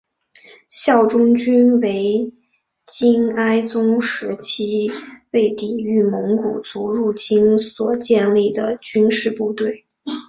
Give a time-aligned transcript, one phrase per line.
[0.01, 0.05] 忠
[0.67, 2.33] 孝军为
[2.87, 4.89] 金哀宗时期
[5.29, 9.85] 为抵御蒙古族入侵所建立的军事部队。